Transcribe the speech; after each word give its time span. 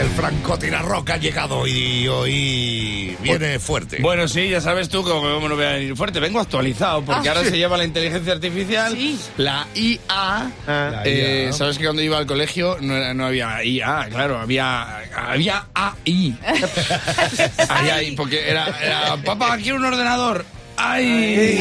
El 0.00 0.08
francotirarroca 0.08 1.14
ha 1.14 1.16
llegado 1.18 1.66
y 1.66 2.08
hoy 2.08 3.14
viene 3.20 3.58
fuerte. 3.58 3.98
Bueno, 4.00 4.26
sí, 4.28 4.48
ya 4.48 4.58
sabes 4.62 4.88
tú 4.88 5.02
cómo 5.02 5.28
no 5.46 5.54
voy 5.56 5.64
a 5.66 5.72
venir 5.72 5.94
fuerte. 5.94 6.20
Vengo 6.20 6.40
actualizado, 6.40 7.02
porque 7.04 7.28
Ah, 7.28 7.32
ahora 7.32 7.44
sí. 7.44 7.50
se 7.50 7.58
llama 7.58 7.76
la 7.76 7.84
inteligencia 7.84 8.32
artificial, 8.32 8.92
Sí. 8.94 9.20
la 9.36 9.66
IA. 9.74 10.50
La 10.66 11.02
Eh, 11.04 11.44
IA. 11.48 11.52
Sabes 11.52 11.76
que 11.76 11.84
cuando 11.84 12.00
iba 12.00 12.16
al 12.16 12.24
colegio 12.24 12.78
no, 12.80 12.96
era- 12.96 13.12
no 13.12 13.26
había 13.26 13.62
IA, 13.62 14.06
claro, 14.10 14.38
había, 14.38 15.00
había 15.14 15.66
AI. 15.74 16.34
Ay, 17.68 18.12
porque 18.16 18.48
era, 18.48 18.68
era, 18.82 19.16
papá, 19.18 19.58
quiero 19.58 19.76
un 19.76 19.84
ordenador. 19.84 20.46
¡Ay! 20.82 21.60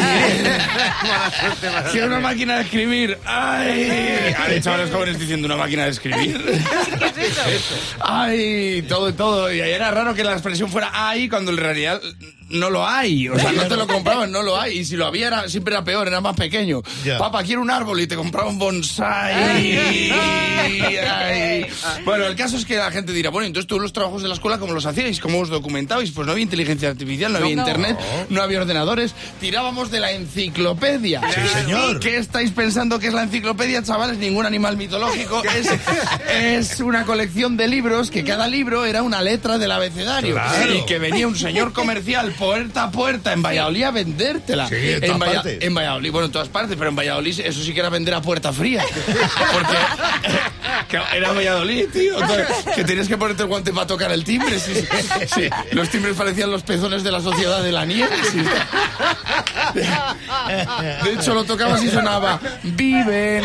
Quiero 1.91 2.07
una 2.07 2.19
máquina 2.19 2.57
de 2.57 2.63
escribir. 2.63 3.17
¡Ay! 3.25 4.33
Han 4.37 4.51
hecho 4.53 4.71
a 4.71 4.77
los 4.77 4.89
jóvenes 4.89 5.19
diciendo 5.19 5.45
una 5.45 5.57
máquina 5.57 5.83
de 5.83 5.89
escribir. 5.89 6.41
¡Ay! 7.99 8.85
Todo, 8.87 9.13
todo. 9.13 9.53
Y 9.53 9.59
era 9.59 9.91
raro 9.91 10.13
que 10.13 10.23
la 10.23 10.33
expresión 10.33 10.69
fuera 10.69 10.89
¡ay! 10.93 11.27
cuando 11.27 11.51
en 11.51 11.57
realidad 11.57 12.01
no 12.49 12.69
lo 12.69 12.87
hay. 12.87 13.27
O 13.27 13.37
sea, 13.37 13.51
no 13.51 13.67
te 13.67 13.75
lo 13.75 13.87
compraban, 13.87 14.31
no 14.31 14.41
lo 14.41 14.59
hay. 14.59 14.79
Y 14.79 14.85
si 14.85 14.95
lo 14.95 15.05
había, 15.05 15.27
era, 15.27 15.49
siempre 15.49 15.73
era 15.73 15.83
peor, 15.83 16.07
era 16.07 16.21
más 16.21 16.35
pequeño. 16.35 16.81
Ya. 17.03 17.17
Papá, 17.17 17.43
quiero 17.43 17.61
un 17.61 17.71
árbol 17.71 17.99
y 17.99 18.07
te 18.07 18.15
compraba 18.15 18.49
un 18.49 18.57
bonsai. 18.57 20.11
Ay. 20.81 21.65
Bueno, 22.05 22.25
el 22.25 22.35
caso 22.35 22.57
es 22.57 22.65
que 22.65 22.75
la 22.77 22.91
gente 22.91 23.11
dirá, 23.13 23.29
bueno, 23.29 23.47
entonces 23.47 23.67
todos 23.67 23.81
los 23.81 23.93
trabajos 23.93 24.21
de 24.21 24.27
la 24.27 24.33
escuela, 24.33 24.57
¿cómo 24.57 24.73
los 24.73 24.85
hacíais? 24.85 25.19
¿Cómo 25.19 25.39
os 25.39 25.49
documentabais? 25.49 26.11
Pues 26.11 26.25
no 26.25 26.31
había 26.31 26.43
inteligencia 26.43 26.89
artificial, 26.89 27.31
no 27.31 27.39
había 27.39 27.51
internet, 27.51 27.97
no 28.29 28.41
había 28.41 28.59
ordenadores. 28.61 29.13
Tirábamos 29.39 29.91
de 29.91 29.99
la 29.99 30.11
enciclopedia. 30.11 31.21
Sí, 31.33 31.41
señor. 31.61 31.99
¿Qué 31.99 32.17
estáis 32.17 32.51
pensando 32.51 32.99
que 32.99 33.07
es 33.07 33.13
la 33.13 33.23
enciclopedia, 33.23 33.83
chavales? 33.83 34.17
Ningún 34.17 34.45
animal 34.45 34.77
mitológico. 34.77 35.41
Es, 35.59 36.71
es 36.73 36.79
una 36.79 37.05
colección 37.05 37.57
de 37.57 37.67
libros 37.67 38.11
que 38.11 38.23
cada 38.23 38.47
libro 38.47 38.85
era 38.85 39.03
una 39.03 39.21
letra 39.21 39.57
del 39.57 39.71
abecedario. 39.71 40.33
Claro. 40.35 40.73
Y 40.75 40.85
que 40.85 40.99
venía 40.99 41.27
un 41.27 41.35
señor 41.35 41.73
comercial 41.73 42.31
puerta 42.33 42.83
a 42.83 42.91
puerta 42.91 43.33
en 43.33 43.41
Valladolid 43.41 43.83
a 43.83 43.91
vendértela. 43.91 44.67
Sí, 44.69 44.75
en 44.79 45.19
Valla- 45.19 45.35
partes. 45.35 45.57
en 45.61 45.73
Valladolid, 45.75 46.11
bueno, 46.11 46.25
en 46.27 46.31
todas 46.31 46.47
partes, 46.49 46.75
pero 46.77 46.89
en 46.89 46.95
Valladolid 46.95 47.39
eso 47.39 47.61
sí 47.63 47.73
que 47.73 47.79
era 47.79 47.89
vender 47.89 48.13
a 48.13 48.21
puerta 48.21 48.53
fría. 48.53 48.83
Porque 49.53 49.77
que 50.89 50.97
era 51.15 51.31
Valladolid, 51.31 51.87
tío. 51.89 52.17
Que 52.75 52.83
tenías 52.83 53.07
que 53.07 53.17
ponerte 53.17 53.43
el 53.43 53.49
guante 53.49 53.71
para 53.71 53.87
tocar 53.87 54.11
el 54.11 54.23
timbre. 54.23 54.59
Sí, 54.59 54.73
sí, 54.75 54.87
sí. 55.33 55.49
Los 55.71 55.89
timbres 55.89 56.15
parecían 56.15 56.51
los 56.51 56.63
pezones 56.63 57.03
de 57.03 57.11
la 57.11 57.21
sociedad 57.21 57.61
de 57.61 57.71
la 57.71 57.85
nieve. 57.85 58.15
De 59.73 61.13
hecho, 61.13 61.33
lo 61.33 61.43
tocabas 61.43 61.83
y 61.83 61.89
sonaba 61.89 62.39
Viven. 62.63 63.43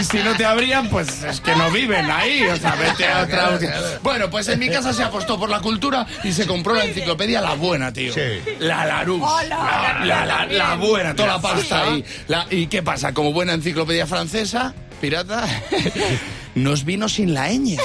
Y 0.00 0.04
si 0.04 0.18
no 0.18 0.34
te 0.36 0.44
abrían, 0.46 0.88
pues 0.88 1.22
es 1.22 1.40
que 1.40 1.54
no 1.54 1.70
viven 1.70 2.10
ahí. 2.10 2.42
O 2.44 2.56
sea, 2.56 2.74
vete 2.74 3.06
a 3.06 3.20
otra. 3.22 3.58
Bueno, 4.02 4.30
pues 4.30 4.48
en 4.48 4.58
mi 4.58 4.68
casa 4.68 4.92
se 4.92 5.02
apostó 5.02 5.38
por 5.38 5.50
la 5.50 5.60
cultura 5.60 6.06
y 6.24 6.32
se 6.32 6.46
compró 6.46 6.74
la 6.74 6.84
enciclopedia 6.84 7.40
La 7.40 7.54
Buena, 7.54 7.92
tío. 7.92 8.12
Sí. 8.14 8.20
La 8.60 8.86
Larus. 8.86 9.20
La, 9.48 10.00
la, 10.04 10.24
la- 10.26 10.46
la 10.46 10.74
buena, 10.76 11.14
toda 11.14 11.28
la 11.34 11.40
pasta 11.40 11.82
ahí. 11.84 12.04
La- 12.28 12.46
¿Y 12.50 12.66
qué 12.66 12.82
pasa? 12.82 13.12
Como 13.12 13.32
buena 13.32 13.52
enciclopedia 13.52 14.06
francesa, 14.06 14.74
pirata, 15.00 15.46
nos 16.54 16.84
vino 16.84 17.08
sin 17.08 17.34
la 17.34 17.48
ñ. 17.50 17.76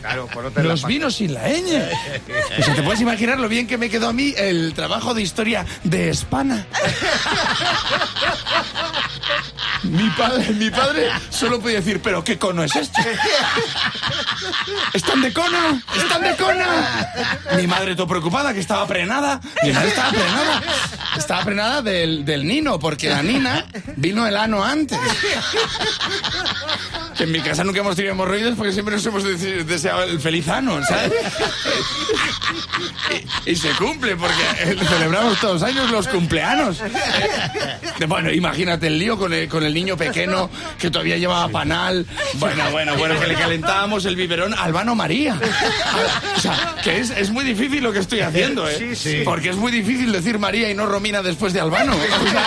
Claro, 0.00 0.28
pues 0.32 0.44
no 0.44 0.50
te 0.52 0.62
la 0.62 0.68
Nos 0.70 0.82
pa- 0.82 0.88
vino 0.88 1.10
sin 1.10 1.34
la 1.34 1.48
ñ. 1.48 1.82
O 2.58 2.62
sea, 2.62 2.74
te 2.74 2.82
puedes 2.82 3.00
imaginar 3.00 3.38
lo 3.40 3.48
bien 3.48 3.66
que 3.66 3.78
me 3.78 3.88
quedó 3.90 4.08
a 4.08 4.12
mí 4.12 4.34
el 4.36 4.72
trabajo 4.74 5.14
de 5.14 5.22
historia 5.22 5.64
de 5.84 6.10
España. 6.10 6.66
Mi 9.82 10.08
padre, 10.10 10.50
mi 10.52 10.70
padre 10.70 11.10
solo 11.30 11.60
podía 11.60 11.76
decir, 11.76 12.00
pero 12.02 12.24
¿qué 12.24 12.38
cono 12.38 12.64
es 12.64 12.74
esto? 12.74 13.00
¿Están 14.92 15.22
de 15.22 15.32
cono? 15.32 15.80
¿Están 15.96 16.22
de 16.22 16.36
cono? 16.36 16.64
Mi 17.56 17.66
madre 17.66 17.94
todo 17.94 18.06
preocupada, 18.06 18.52
que 18.52 18.60
estaba 18.60 18.86
prenada. 18.86 19.40
Mi 19.62 19.72
madre 19.72 19.88
estaba 19.88 20.10
prenada. 20.10 20.62
Estaba 21.16 21.44
prenada 21.44 21.82
del, 21.82 22.24
del 22.24 22.46
nino, 22.46 22.78
porque 22.78 23.08
la 23.08 23.22
nina 23.22 23.66
vino 23.96 24.26
el 24.26 24.36
ano 24.36 24.64
antes. 24.64 24.98
En 27.18 27.32
mi 27.32 27.40
casa 27.40 27.64
nunca 27.64 27.80
hemos 27.80 27.96
tenido 27.96 28.12
hemorroides 28.12 28.54
porque 28.56 28.72
siempre 28.72 28.94
nos 28.96 29.06
hemos 29.06 29.24
dese- 29.24 29.64
deseado 29.64 30.02
el 30.04 30.20
feliz 30.20 30.46
ano, 30.48 30.80
¿sabes? 30.84 31.12
Y, 33.46 33.50
y 33.52 33.56
se 33.56 33.70
cumple 33.70 34.16
porque 34.16 34.34
eh, 34.60 34.76
celebramos 34.88 35.38
todos 35.40 35.60
los 35.60 35.62
años 35.62 35.90
los 35.90 36.06
cumpleaños. 36.08 36.80
Eh, 36.80 38.04
Bueno, 38.06 38.30
imagínate 38.30 38.88
el 38.88 38.98
lío 38.98 39.16
con 39.16 39.32
el, 39.32 39.48
con 39.48 39.64
el 39.64 39.72
niño 39.72 39.96
pequeño 39.96 40.50
que 40.78 40.90
todavía 40.90 41.16
llevaba 41.16 41.48
panal. 41.48 42.06
Bueno, 42.34 42.70
bueno, 42.70 42.96
bueno, 42.96 43.18
que 43.18 43.26
le 43.26 43.34
calentábamos 43.34 44.04
el 44.04 44.14
biberón 44.16 44.52
a 44.54 44.64
Albano 44.64 44.94
María. 44.94 45.38
O 46.36 46.40
sea, 46.40 46.74
que 46.84 46.98
es, 46.98 47.10
es 47.10 47.30
muy 47.30 47.44
difícil 47.44 47.82
lo 47.82 47.92
que 47.92 48.00
estoy 48.00 48.20
haciendo, 48.20 48.68
¿eh? 48.68 48.76
Sí, 48.78 48.94
sí. 48.96 49.22
Porque 49.24 49.48
es 49.50 49.56
muy 49.56 49.72
difícil 49.72 50.12
decir 50.12 50.38
María 50.38 50.70
y 50.70 50.74
no 50.74 50.84
Romina 50.86 51.22
después 51.22 51.52
de 51.54 51.60
Albano. 51.60 51.94
O 51.96 52.30
sea, 52.30 52.44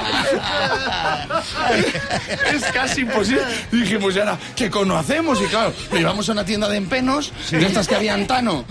es 2.54 2.62
casi 2.72 3.02
imposible. 3.02 3.42
Dijimos, 3.70 4.14
¿y 4.14 4.18
ahora 4.18 4.38
qué 4.56 4.70
conocemos? 4.70 5.40
Y 5.40 5.44
claro, 5.46 5.72
llevamos 5.92 6.28
a 6.28 6.32
una 6.32 6.44
tienda 6.44 6.68
de 6.68 6.76
empenos, 6.76 7.32
de 7.50 7.66
estas 7.66 7.88
que 7.88 7.94
había 7.96 8.14
antano, 8.14 8.64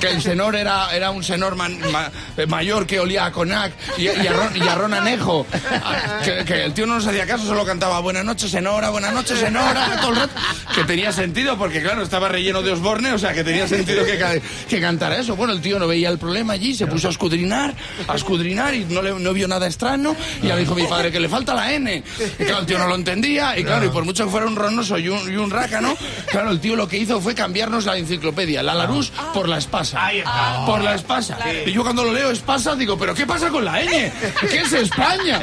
que 0.00 0.08
el 0.08 0.22
senor 0.22 0.56
era, 0.56 0.94
era 0.94 1.10
un 1.10 1.22
senor 1.22 1.56
man- 1.56 1.78
ma- 1.92 2.10
eh, 2.36 2.46
mayor 2.46 2.86
que 2.86 3.00
olía 3.00 3.26
a 3.26 3.32
conac 3.32 3.72
y, 3.98 4.02
y 4.04 4.26
a, 4.26 4.32
ron, 4.32 4.56
y 4.56 4.66
a 4.68 4.74
ron 4.74 4.94
anejo. 4.94 5.46
Ah, 5.52 6.20
Que, 6.24 6.44
que 6.44 6.64
el 6.64 6.74
tío 6.74 6.86
no 6.86 6.94
nos 6.96 7.06
hacía 7.06 7.26
caso, 7.26 7.44
solo 7.46 7.64
cantaba 7.64 8.00
buenas 8.00 8.24
noches, 8.24 8.50
senora, 8.50 8.90
buenas 8.90 9.12
noches, 9.12 9.38
senora, 9.38 9.96
todo 10.00 10.10
el 10.10 10.16
rato. 10.16 10.34
Que 10.74 10.84
tenía 10.84 11.12
sentido, 11.12 11.56
porque 11.58 11.82
claro, 11.82 12.02
estaba 12.02 12.28
relleno 12.28 12.62
de 12.62 12.72
Osborne, 12.72 13.12
o 13.12 13.18
sea, 13.18 13.32
que 13.32 13.44
tenía 13.44 13.68
sentido 13.68 14.04
que, 14.04 14.42
que 14.68 14.80
cantara 14.80 15.18
eso. 15.18 15.36
Bueno, 15.36 15.52
el 15.52 15.60
tío 15.60 15.78
no 15.78 15.86
veía 15.86 16.08
el 16.08 16.18
problema 16.18 16.54
allí, 16.54 16.74
se 16.74 16.86
puso 16.86 17.08
a 17.08 17.10
escudrinar, 17.10 17.74
a 18.08 18.14
escudrinar 18.14 18.74
y 18.74 18.84
no, 18.84 19.02
le, 19.02 19.12
no 19.12 19.32
vio 19.32 19.48
nada 19.48 19.66
extraño. 19.66 20.14
Y 20.42 20.48
ya 20.48 20.54
le 20.54 20.60
dijo 20.62 20.74
mi 20.84 20.90
padre 20.90 21.10
que 21.10 21.20
le 21.20 21.28
falta 21.28 21.54
la 21.54 21.72
N. 21.72 22.02
Y 22.38 22.44
claro, 22.44 22.60
el 22.60 22.66
tío 22.66 22.78
no 22.78 22.86
lo 22.86 22.94
entendía. 22.94 23.58
Y 23.58 23.64
claro, 23.64 23.86
y 23.86 23.88
por 23.88 24.04
mucho 24.04 24.24
que 24.24 24.30
fuera 24.30 24.46
un 24.46 24.56
ronoso 24.56 24.98
y 24.98 25.08
un, 25.08 25.32
y 25.32 25.36
un 25.36 25.50
rácano, 25.50 25.96
claro, 26.30 26.50
el 26.50 26.60
tío 26.60 26.76
lo 26.76 26.88
que 26.88 26.98
hizo 26.98 27.20
fue 27.20 27.34
cambiarnos 27.34 27.84
la 27.84 27.96
enciclopedia, 27.96 28.62
la 28.62 28.74
Larus, 28.74 29.10
por 29.32 29.48
la 29.48 29.58
espasa. 29.58 30.04
Ahí 30.04 30.18
está. 30.18 30.64
Por 30.66 30.82
la 30.82 30.94
espasa. 30.94 31.38
Y 31.66 31.72
yo 31.72 31.82
cuando 31.82 32.04
lo 32.04 32.12
leo 32.12 32.30
espasa, 32.30 32.74
digo, 32.74 32.98
¿pero 32.98 33.14
qué 33.14 33.26
pasa 33.26 33.48
con 33.50 33.64
la 33.64 33.80
N? 33.80 34.12
¿Qué 34.40 34.60
es 34.60 34.72
España? 34.72 35.40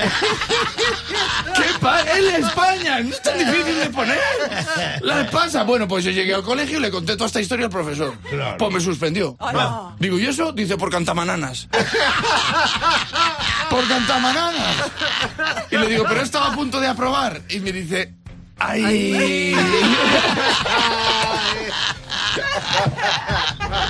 ¿Qué 1.56 1.64
pasa? 1.80 2.18
Es 2.18 2.40
España. 2.46 3.00
No 3.02 3.10
es 3.10 3.22
tan 3.22 3.38
difícil 3.38 3.80
de 3.80 3.90
poner. 3.90 4.20
La 5.02 5.22
espasa. 5.22 5.64
Bueno, 5.64 5.88
pues 5.88 6.04
yo 6.04 6.12
llegué 6.12 6.34
al 6.34 6.44
colegio 6.44 6.78
y 6.78 6.82
le 6.82 6.92
conté 6.92 7.14
toda 7.14 7.28
esta 7.28 7.42
historia 7.42 7.66
al 7.66 7.72
profesor. 7.72 8.14
Pues 8.58 8.74
me 8.74 8.80
suspendió. 8.80 9.38
Digo, 10.00 10.20
¿y 10.20 10.26
eso? 10.26 10.52
Dice, 10.52 10.78
por 10.78 10.90
cantamananas. 10.90 11.68
por 13.70 13.88
cantamananas. 13.88 14.76
Y 15.70 15.78
le 15.78 15.88
digo, 15.88 16.06
pero 16.08 16.22
estaba 16.22 16.48
a 16.48 16.56
punto 16.56 16.80
de 16.80 16.88
aprobar. 16.88 17.42
Y 17.50 17.60
me 17.60 17.72
dice, 17.72 18.14
¡ay! 18.60 19.56